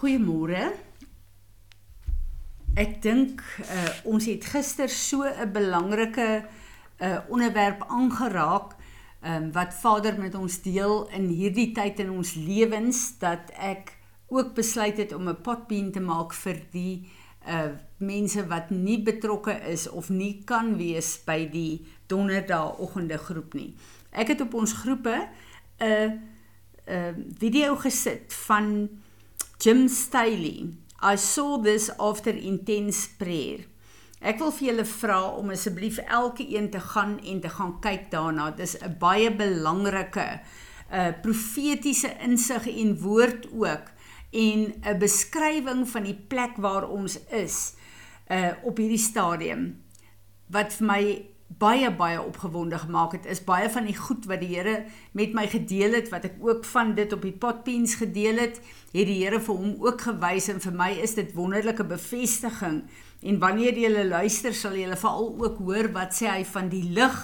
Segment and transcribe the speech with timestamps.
[0.00, 0.70] Goeiemôre.
[2.80, 8.72] Ek dink uh, ons het gister so 'n belangrike uh, onderwerp aangeraak
[9.20, 13.92] um, wat Vader met ons deel in hierdie tyd in ons lewens dat ek
[14.32, 17.04] ook besluit het om 'n potbeen te maak vir die
[17.44, 23.76] uh mense wat nie betrokke is of nie kan wees by die donderdagoggende groep nie.
[24.12, 25.28] Ek het op ons groepe
[25.76, 26.10] 'n uh,
[26.88, 28.88] 'n uh, video gesit van
[29.60, 30.72] Jim Staley.
[31.02, 33.66] I saw this after intense prayer.
[34.24, 38.06] Ek wil vir julle vra om asseblief elke een te gaan en te gaan kyk
[38.12, 38.50] daarna.
[38.56, 40.40] Dis 'n baie belangrike
[40.90, 43.92] 'n uh, profetiese insig en woord ook
[44.32, 47.74] en 'n beskrywing van die plek waar ons is
[48.30, 49.82] uh op hierdie stadium
[50.48, 51.02] wat vir my
[51.58, 53.26] baie baie opgewonde gemaak het.
[53.26, 56.64] Is baie van die goed wat die Here met my gedeel het wat ek ook
[56.64, 58.60] van dit op die potpens gedeel het
[58.92, 60.48] het die Here vir hom ook gewys.
[60.48, 62.82] En vir my is dit wonderlike bevestiging.
[63.20, 67.18] En wanneer jy luister sal jy veral ook hoor wat sê hy van die lig.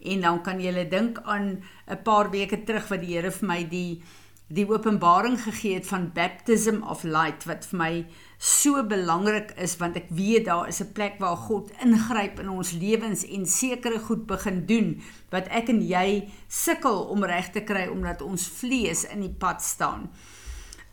[0.00, 3.64] En dan kan jy dink aan 'n paar weke terug wat die Here vir my
[3.64, 4.02] die
[4.50, 8.06] die openbaring gegee het van baptism of light wat vir my
[8.40, 12.72] so belangrik is want ek weet daar is 'n plek waar God ingryp in ons
[12.72, 17.86] lewens en sekere goed begin doen wat ek en jy sukkel om reg te kry
[17.86, 20.08] omdat ons vlees in die pad staan.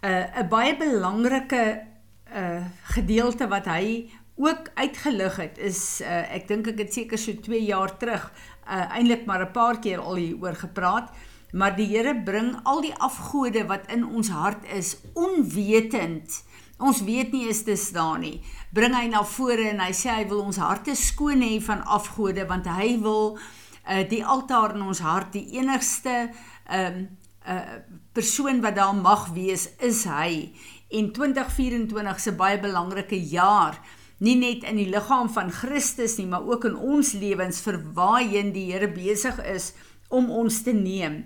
[0.03, 1.87] 'n uh, 'n baie belangrike
[2.35, 7.31] uh gedeelte wat hy ook uitgelig het is uh, ek dink ek het seker so
[7.31, 8.31] 2 jaar terug
[8.67, 11.11] uh eintlik maar 'n paar keer al hier oor gepraat
[11.51, 16.43] maar die Here bring al die afgode wat in ons hart is onwetend.
[16.77, 18.41] Ons weet nie is dit daar nie.
[18.73, 22.45] Bring hy na vore en hy sê hy wil ons harte skoon hê van afgode
[22.49, 26.27] want hy wil uh, die altaar in ons hart die enigste
[26.67, 27.07] ehm um,
[27.47, 27.75] 'n uh,
[28.11, 30.51] persoon wat daar mag wees is hy
[30.91, 33.79] en 2024 se baie belangrike jaar
[34.19, 38.51] nie net in die liggaam van Christus nie maar ook in ons lewens vir waarheen
[38.51, 39.73] die Here besig is
[40.09, 41.23] om ons te neem.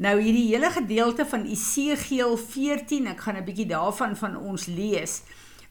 [0.00, 5.20] Nou hierdie hele gedeelte van Esegiel 14, ek gaan 'n bietjie daarvan van ons lees,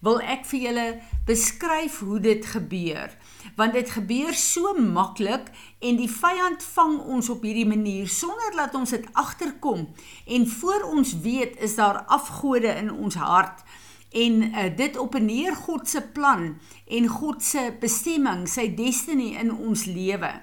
[0.06, 3.10] wil ek vir julle beskryf hoe dit gebeur.
[3.56, 8.76] Want dit gebeur so maklik en die vyand vang ons op hierdie manier sonder dat
[8.76, 9.90] ons dit agterkom
[10.26, 13.66] en voor ons weet is daar afgode in ons hart
[14.14, 19.34] en uh, dit op 'n neer God se plan en God se bestemming, sy destiny
[19.42, 20.42] in ons lewe.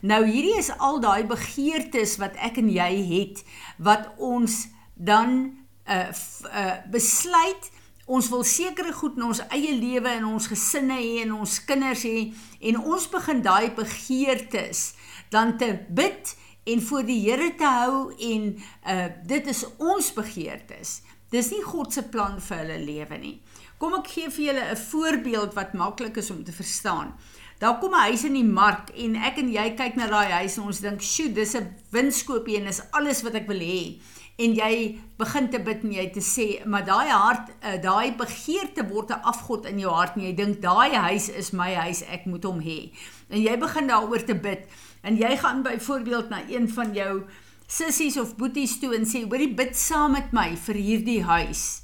[0.00, 3.42] Nou hierdie is al daai begeertes wat ek en jy het
[3.82, 5.40] wat ons dan
[5.88, 6.08] uh,
[6.52, 7.70] uh besluit
[8.08, 12.04] ons wil sekere goed in ons eie lewe en ons gesinne hê en ons kinders
[12.08, 12.30] hê
[12.70, 14.92] en ons begin daai begeertes
[15.34, 16.34] dan te bid
[16.68, 18.50] en voor die Here te hou en
[18.88, 21.00] uh dit is ons begeertes.
[21.28, 23.34] Dis nie God se plan vir hulle lewe nie.
[23.78, 27.12] Kom ek gee vir julle 'n voorbeeld wat maklik is om te verstaan.
[27.58, 30.56] Daar kom 'n huis in die mark en ek en jy kyk na daai huis
[30.56, 34.00] en ons dink, "Sjoe, dis 'n winskoopie en dis alles wat ek wil hê."
[34.38, 38.88] En jy begin te bid en jy te sê, "Maar daai hart, uh, daai begeerte
[38.88, 42.26] word 'n afgod in jou hart en jy dink daai huis is my huis, ek
[42.26, 42.92] moet hom hê."
[43.30, 44.68] En jy begin daaroor te bid
[45.02, 47.24] en jy gaan byvoorbeeld na een van jou
[47.66, 51.82] sissies of boeties toe en sê, "Hoorie, bid saam met my vir hierdie huis."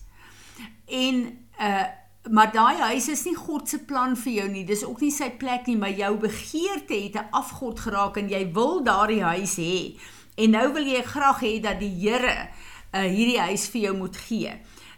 [0.87, 4.65] En uh maar daai huis is nie God se plan vir jou nie.
[4.65, 8.53] Dis ook nie sy plek nie, maar jou begeerte het 'n afgod geraak en jy
[8.53, 10.01] wil daardie huis hê.
[10.37, 12.49] En nou wil jy graag hê dat die Here
[12.95, 14.53] uh hierdie huis vir jou moet gee.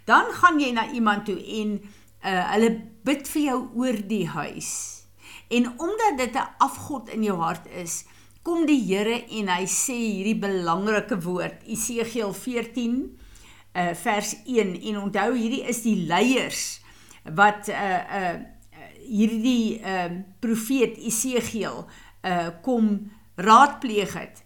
[0.04, 1.80] Dan gaan jy na iemand toe en
[2.24, 5.02] uh hulle bid vir jou oor die huis.
[5.48, 8.04] En omdat dit 'n afgod in jou hart is,
[8.42, 13.18] kom die Here en hy sê hierdie belangrike woord, Esegiel 14
[13.74, 16.85] uh vers 1 en onthou hierdie is die leiers
[17.34, 18.34] wat uh uh
[19.06, 20.10] hierdie uh
[20.40, 21.86] profeet Esegiel
[22.22, 24.44] uh kom raadpleeg het.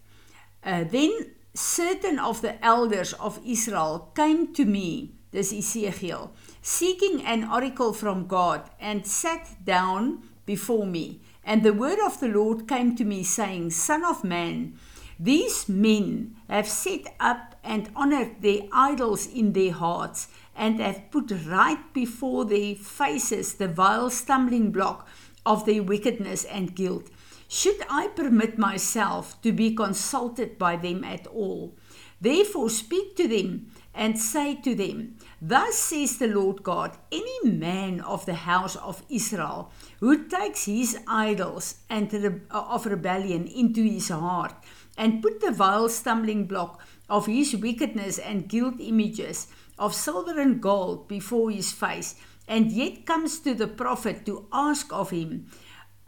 [0.65, 1.11] Uh then
[1.53, 6.29] certain of the elders of Israel came to me, this Esegiel,
[6.61, 11.21] seeking an oracle from God and sat down before me.
[11.43, 14.77] And the word of the Lord came to me saying, Son of man,
[15.23, 21.31] these men have set up and honored their idols in their hearts and have put
[21.47, 25.07] right before their faces the vile stumbling block
[25.45, 27.11] of their wickedness and guilt.
[27.47, 31.75] Should I permit myself to be consulted by them at all?
[32.19, 37.99] Therefore, speak to them and say to them, Thus says the Lord God, any man
[38.01, 39.71] of the house of Israel
[40.01, 44.53] who takes his idols and re- of rebellion into his heart
[44.97, 50.61] and put the vile stumbling block of his wickedness and guilt images of silver and
[50.61, 52.15] gold before his face,
[52.47, 55.47] and yet comes to the prophet to ask of him,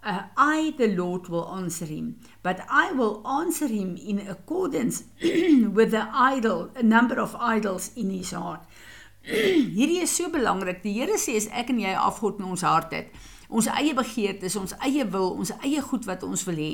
[0.03, 5.91] uh, I, the Lord, will answer him, but I will answer him in accordance with
[5.91, 8.61] the idol, a number of idols in his heart.
[9.25, 10.83] Hierdie is so belangrik.
[10.83, 13.13] Die Here sê as ek en jy afgod in ons hart het,
[13.53, 16.71] ons eie begeertes, ons eie wil, ons eie goed wat ons wil hê,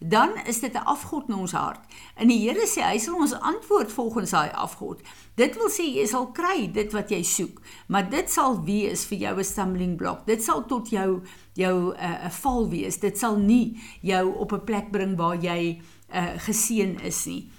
[0.00, 1.80] dan is dit 'n afgod in ons hart.
[2.16, 5.00] En die Here sê hy sal ons antwoord volgens daai afgod.
[5.34, 9.18] Dit wil sê jy sal kry dit wat jy soek, maar dit sal wees vir
[9.18, 10.26] jou 'n stumbling block.
[10.26, 11.22] Dit sal tot jou
[11.54, 12.98] jou eh, 'n uh, val wees.
[12.98, 15.80] Dit sal nie jou op 'n plek bring waar jy
[16.14, 17.50] uh, geseën is nie.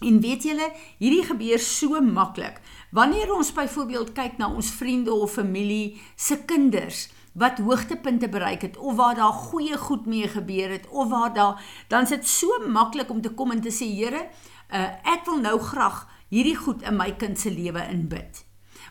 [0.00, 2.60] En weet julle, hierdie gebeur so maklik.
[2.90, 8.76] Wanneer ons byvoorbeeld kyk na ons vriende of familie se kinders wat hoogtepunte bereik het
[8.76, 12.68] of waar daar goeie goed mee gebeur het of waar daar dan is dit so
[12.68, 14.28] maklik om te kom en te sê Here,
[14.72, 18.44] uh, ek wil nou graag hierdie goed in my kind se lewe inbid.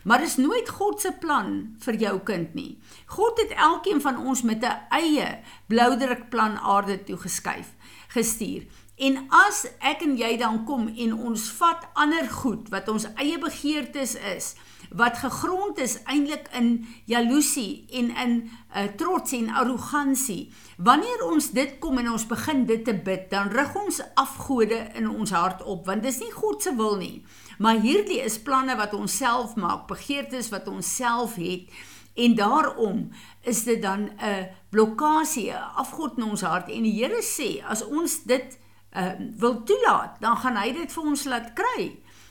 [0.04, 2.78] Maar is nooit God se plan vir jou kind nie.
[3.06, 7.74] God het elkeen van ons met 'n eie bloudruk plan aarde toe geskuif,
[8.08, 8.64] gestuur.
[9.00, 13.38] En as ek en jy dan kom en ons vat ander goed wat ons eie
[13.40, 14.50] begeertes is,
[14.92, 20.50] wat gegrond is eintlik in jaloesie en in uh, trots en arrogansie.
[20.76, 25.08] Wanneer ons dit kom en ons begin dit te bid, dan rig ons afgode in
[25.08, 27.22] ons hart op, want dis nie God se wil nie.
[27.56, 31.72] Maar hierdie is planne wat ons self maak, begeertes wat ons self het.
[32.20, 33.06] En daarom
[33.48, 37.80] is dit dan 'n blokkade, 'n afgod in ons hart en die Here sê as
[37.86, 38.58] ons dit
[38.96, 41.90] uh, wil toelaat, dan gaan hy dit vir ons laat kry.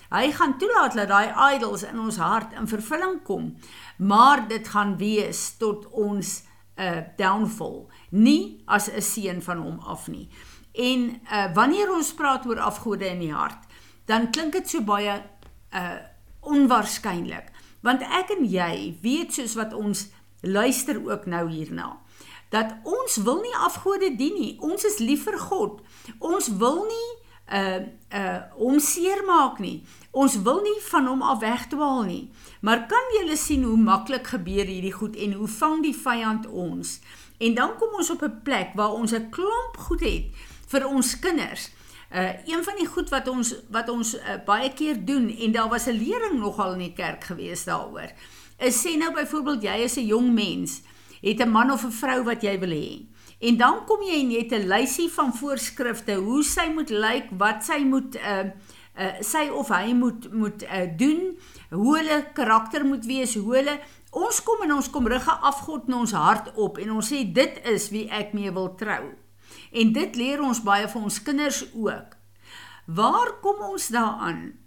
[0.09, 3.51] Hy gaan toelaat dat daai idols in ons hart in vervulling kom,
[3.97, 6.43] maar dit gaan wees tot ons
[6.79, 10.29] 'n uh, downfall, nie as 'n seën van hom af nie.
[10.73, 13.67] En uh, wanneer ons praat oor afgode in die hart,
[14.05, 15.23] dan klink dit so baie
[15.73, 15.97] uh
[16.39, 17.51] onwaarskynlik,
[17.83, 20.07] want ek en jy weet soos wat ons
[20.41, 21.99] luister ook nou hierna
[22.49, 24.57] dat ons wil nie afgode dien nie.
[24.59, 25.81] Ons is lief vir God.
[26.19, 27.09] Ons wil nie
[27.49, 27.81] uh
[28.13, 29.83] uh hom seermaak nie.
[30.11, 32.29] Ons wil nie van hom af wegdwaal nie.
[32.61, 36.99] Maar kan jy sien hoe maklik gebeur hierdie goed en hoe vang die vyand ons?
[37.39, 40.25] En dan kom ons op 'n plek waar ons 'n klomp goed het
[40.67, 41.69] vir ons kinders.
[42.13, 45.69] Uh een van die goed wat ons wat ons uh, baie keer doen en daar
[45.69, 48.11] was 'n lering nogal in die kerk gewees daaroor.
[48.57, 50.81] Is sê nou byvoorbeeld jy is 'n jong mens
[51.21, 53.05] het 'n man of 'n vrou wat jy wil hê.
[53.39, 57.29] En dan kom jy en jy het 'n lysie van voorskrifte hoe sy moet lyk,
[57.37, 58.51] wat sy moet uh
[58.99, 61.39] uh sy of hy moet moet uh doen,
[61.69, 63.79] hoe hulle karakter moet wees, hoe hulle
[64.11, 67.59] ons kom en ons kom rigge afgod in ons hart op en ons sê dit
[67.63, 69.13] is wie ek mee wil trou.
[69.71, 72.17] En dit leer ons baie vir ons kinders ook.
[72.85, 74.58] Waar kom ons daaraan?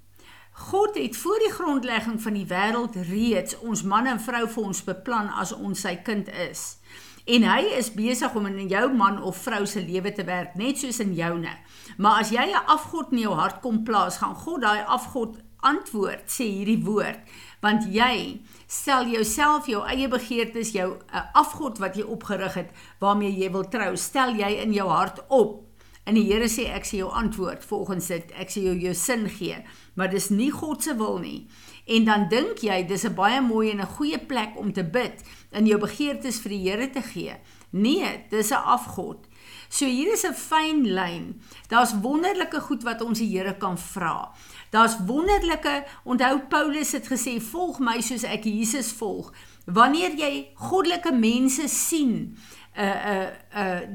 [0.53, 4.85] God het voor die grondlegging van die wêreld reeds ons man en vrou vir ons
[4.85, 6.77] beplan as ons sy kind is.
[7.25, 10.83] En hy is besig om in jou man of vrou se lewe te werk net
[10.83, 11.55] soos in joune.
[11.97, 16.27] Maar as jy 'n afgod in jou hart kom plaas, gaan God daai afgod antwoord,
[16.27, 17.21] sê hierdie woord,
[17.63, 23.39] want jy stel jouself jou eie begeertes, jou 'n afgod wat jy opgerig het waarmee
[23.39, 25.72] jy wil trou, stel jy in jou hart op.
[26.05, 29.29] En die Here sê ek sê jou antwoord volgens dit, ek sê jou jou sin
[29.29, 29.65] gee
[29.95, 31.47] maar dis nie God se wil nie.
[31.85, 35.23] En dan dink jy dis 'n baie mooi en 'n goeie plek om te bid
[35.51, 37.37] en jou begeertes vir die Here te gee.
[37.71, 39.27] Nee, dis 'n afgod.
[39.69, 41.41] So hier is 'n fyn lyn.
[41.69, 44.33] Daar's wonderlike goed wat ons die Here kan vra.
[44.71, 49.33] Daar's wonderlike, onthou Paulus het gesê, "Volg my soos ek Jesus volg."
[49.67, 52.37] Wanneer jy goddelike mense sien,
[52.77, 53.29] uh uh uh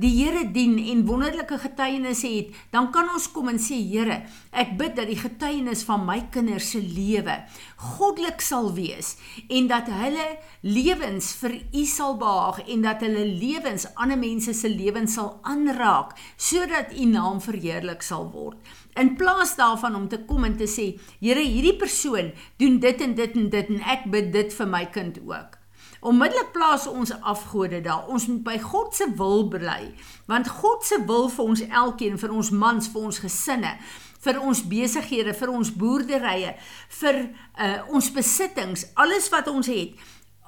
[0.02, 4.78] die Here dien en wonderlike getuienisse het, dan kan ons kom en sê Here, ek
[4.80, 7.42] bid dat die getuienis van my kinders se lewe
[7.78, 9.16] goddelik sal wees
[9.54, 10.26] en dat hulle
[10.66, 16.16] lewens vir U sal behaag en dat hulle lewens ander mense se lewens sal aanraak
[16.38, 18.58] sodat U naam verheerlik sal word.
[18.98, 23.16] In plaas daarvan om te kom en te sê, Here, hierdie persoon doen dit en
[23.16, 25.57] dit en dit en ek bid dit vir my kind ook.
[26.02, 28.08] Onmiddellik plaas ons afgode daar.
[28.08, 29.94] Ons moet by God se wil bly,
[30.30, 33.74] want God se wil vir ons elkeen, vir ons mans, vir ons gesinne,
[34.24, 36.54] vir ons besighede, vir ons boerderye,
[37.00, 39.98] vir uh, ons besittings, alles wat ons het.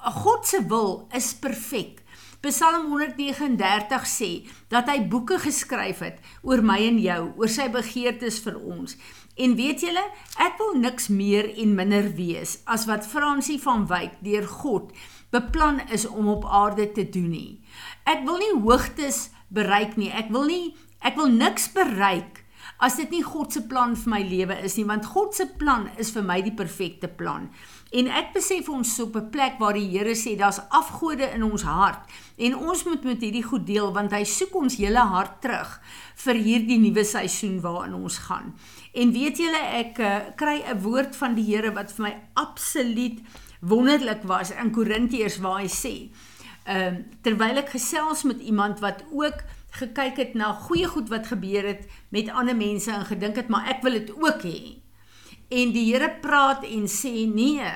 [0.00, 2.00] God se wil is perfek.
[2.40, 4.30] Psalm 139 sê
[4.72, 8.94] dat hy boeke geskryf het oor my en jou, oor sy begeertes vir ons.
[9.40, 10.02] En weet julle,
[10.42, 14.92] ek wil niks meer en minder wees as wat Fransie van Wyk deur God
[15.32, 17.60] beplan is om op aarde te doen nie.
[18.04, 20.10] Ek wil nie hoogtes bereik nie.
[20.10, 20.64] Ek wil nie
[21.00, 22.39] ek wil niks bereik
[22.80, 25.88] as dit nie God se plan vir my lewe is nie, want God se plan
[26.00, 27.50] is vir my die perfekte plan.
[27.90, 31.62] En ek besef ons op 'n plek waar die Here sê daar's afgode in ons
[31.62, 32.08] hart
[32.38, 35.80] en ons moet met hierdie goed deel want hy soek ons hele hart terug
[36.14, 38.54] vir hierdie nuwe seisoen waarin ons gaan.
[38.94, 43.18] En weet julle ek uh, kry 'n woord van die Here wat vir my absoluut
[43.60, 46.10] wonderlik was in Korintiërs waar hy sê
[46.64, 51.30] ehm uh, terwyl ek gesels met iemand wat ook gekyk het na goeie goed wat
[51.30, 54.80] gebeur het met ander mense en gedink het maar ek wil dit ook hê
[55.50, 57.70] en die Here praat en sê nee.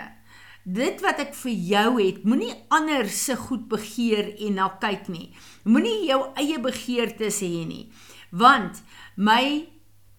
[0.65, 5.27] Dit wat ek vir jou het, moenie ander se goed begeer en na kyk nie.
[5.69, 7.91] Moenie jou eie begeertes hê nie.
[8.31, 8.81] Want
[9.17, 9.67] my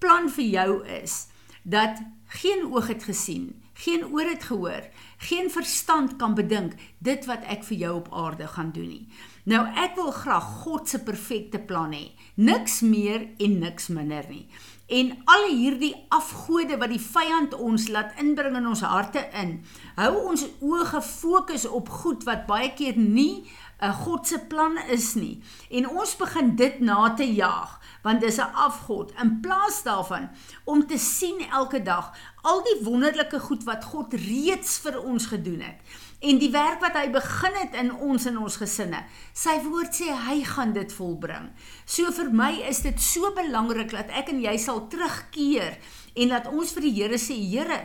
[0.03, 0.69] plan vir jou
[1.01, 1.25] is
[1.63, 2.03] dat
[2.41, 4.85] geen oog het gesien, geen oor het gehoor,
[5.25, 9.07] geen verstand kan bedink dit wat ek vir jou op aarde gaan doen nie.
[9.45, 12.07] Nou ek wil graag God se perfekte plan hê.
[12.41, 14.47] Niks meer en niks minder nie.
[14.89, 19.55] En al hierdie afgode wat die vyand ons laat inbring in ons harte in
[19.97, 24.39] hou ons oë gefokus op goed wat baie keer nie 'n uh, eh, God se
[24.39, 25.41] plan is nie.
[25.69, 29.13] En ons begin dit na te jaag want dis 'n afgod.
[29.21, 30.29] In plaas daarvan
[30.63, 35.61] om te sien elke dag al die wonderlike goed wat God reeds vir ons gedoen
[35.61, 35.81] het
[36.21, 39.03] en die werk wat hy begin het in ons en ons gesinne.
[39.35, 41.51] Sy woord sê hy gaan dit volbring.
[41.85, 45.77] So vir my is dit so belangrik dat ek en jy sal terugkeer
[46.15, 47.79] en dat ons vir die Here sê Here,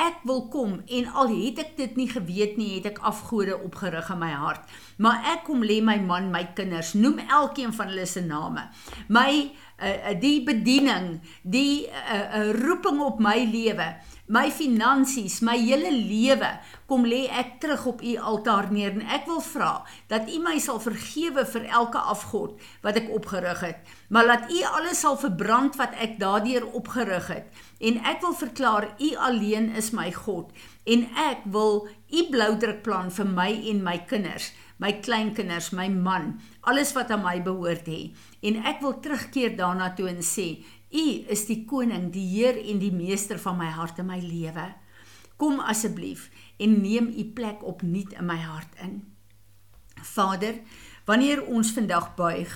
[0.00, 4.08] ek wil kom en al het ek dit nie geweet nie, het ek afgode opgerig
[4.14, 4.64] in my hart.
[4.96, 8.68] Maar ek kom lê my man, my kinders, noem elkeen van hulle se name.
[9.12, 13.94] My uh, die bediening, die uh, uh, roeping op my lewe
[14.26, 16.48] my finansies, my hele lewe
[16.88, 19.72] kom lê ek terug op u altaar neer en ek wil vra
[20.08, 24.62] dat u my sal vergewe vir elke afgod wat ek opgerig het, maar laat u
[24.80, 27.50] alles sal verbrand wat ek daardeur opgerig het.
[27.84, 30.56] En ek wil verklaar u alleen is my God
[30.88, 36.92] en ek wil u bloudrukplan vir my en my kinders my kleinkinders, my man, alles
[36.96, 38.14] wat aan my behoort hê.
[38.42, 40.64] En ek wil terugkeer daarna toe en sê,
[40.94, 44.68] U is die koning, die Heer en die meester van my hart en my lewe.
[45.36, 46.28] Kom asseblief
[46.62, 49.00] en neem u plek opnuut in my hart in.
[50.14, 50.60] Vader,
[51.08, 52.52] wanneer ons vandag buig,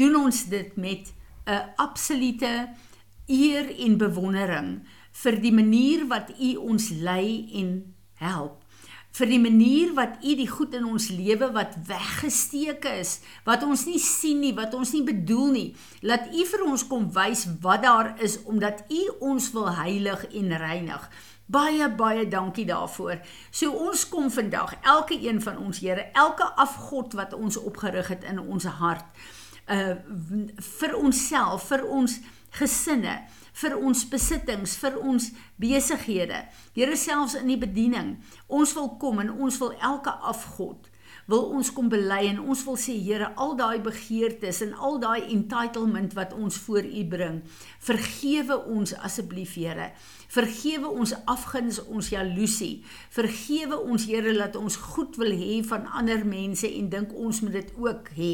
[0.00, 1.12] doen ons dit met
[1.44, 2.68] 'n absolute
[3.26, 8.64] eer en bewondering vir die manier wat u ons lei en help
[9.16, 13.86] vir die manier wat u die goed in ons lewe wat weggesteek is, wat ons
[13.88, 15.68] nie sien nie, wat ons nie bedoel nie.
[16.04, 20.52] Laat u vir ons kom wys wat daar is omdat u ons wil heilig en
[20.60, 21.08] reinig.
[21.46, 23.22] Baie baie dankie daarvoor.
[23.54, 28.26] So ons kom vandag, elke een van ons Here, elke afgod wat ons opgerig het
[28.26, 29.06] in ons hart,
[29.70, 29.94] uh
[30.78, 32.20] vir onsself, vir ons
[32.56, 33.20] gesinne,
[33.56, 36.42] vir ons besittings, vir ons besighede.
[36.76, 38.16] Here selfs in die bediening.
[38.48, 40.90] Ons wil kom en ons wil elke afgod
[41.30, 45.26] wil ons kom bely en ons wil sê Here al daai begeertes en al daai
[45.34, 47.40] entitlement wat ons voor U bring
[47.86, 49.90] vergewe ons asseblief Here.
[50.32, 52.84] Vergewe ons afguns ons jaloesie.
[53.14, 57.60] Vergewe ons Here dat ons goed wil hê van ander mense en dink ons moet
[57.60, 58.32] dit ook hê.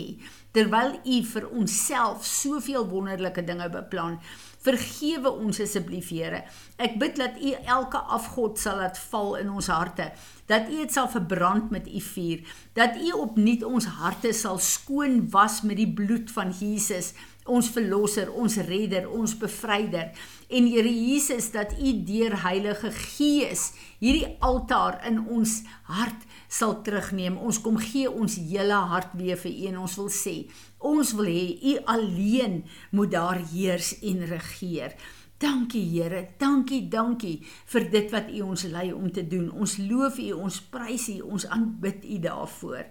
[0.52, 4.18] Terwyl U vir onsself soveel wonderlike dinge beplan
[4.62, 6.44] Vergewe ons asseblief, Here.
[6.78, 10.12] Ek bid dat U elke afgod sal laat val in ons harte,
[10.50, 12.44] dat U dit sal verbrand met U vuur,
[12.78, 17.12] dat U opnuut ons harte sal skoon was met die bloed van Jesus,
[17.46, 20.12] ons verlosser, ons redder, ons bevryder.
[20.52, 23.72] En Here Jesus, dat U deur Heilige Gees
[24.02, 27.38] hierdie altaar in ons hart sal terugneem.
[27.38, 30.36] Ons kom gee ons hele hart weer vir U en ons wil sê,
[30.78, 34.96] ons wil hê U alleen moet daar heers en regeer.
[35.42, 37.40] Dankie Here, dankie, dankie
[37.72, 39.48] vir dit wat U ons lei om te doen.
[39.50, 42.84] Ons loof U, ons prys U, ons aanbid U daarvoor.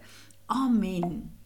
[0.52, 1.41] Amen.